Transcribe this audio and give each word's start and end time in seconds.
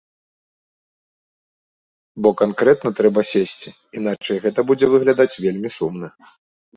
Бо 2.25 2.31
канкрэтна 2.39 2.91
трэба 2.99 3.21
сесці, 3.33 3.69
іначай 4.01 4.37
гэта 4.47 4.65
будзе 4.73 4.85
выглядаць 4.95 5.39
вельмі 5.45 5.69
сумна. 5.77 6.07